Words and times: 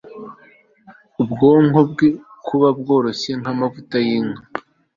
ubwonko 1.23 1.79
bwe 1.91 2.07
buba 2.45 2.69
bworoshe 2.79 3.31
nka 3.39 3.51
mavuta 3.59 3.95
y 4.05 4.07
inka 4.17 4.41